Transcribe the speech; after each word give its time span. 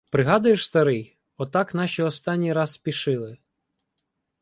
—Пригадуєш, 0.13 0.65
старий, 0.65 1.17
отак 1.37 1.73
наші 1.73 2.03
останній 2.03 2.53
раз 2.53 2.73
спішили. 2.73 3.37